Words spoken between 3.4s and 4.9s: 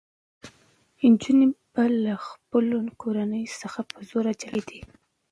څخه په زور جلا کېدې.